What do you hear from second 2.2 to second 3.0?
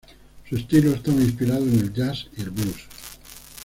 y el blues.